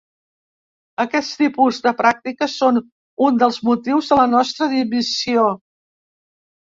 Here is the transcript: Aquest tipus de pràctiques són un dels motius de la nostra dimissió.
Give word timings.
Aquest 1.03 1.33
tipus 1.41 1.81
de 1.87 1.93
pràctiques 1.99 2.55
són 2.63 2.81
un 3.29 3.39
dels 3.43 3.63
motius 3.71 4.09
de 4.15 4.21
la 4.21 4.27
nostra 4.35 4.73
dimissió. 4.73 5.45